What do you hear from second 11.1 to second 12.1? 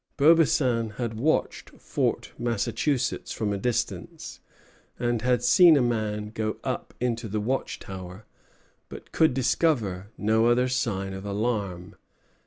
of alarm.